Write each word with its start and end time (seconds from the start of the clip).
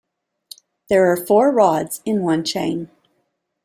There 0.89 1.11
are 1.11 1.15
four 1.27 1.51
rods 1.51 2.01
in 2.05 2.23
one 2.23 2.43
chain. 2.43 2.89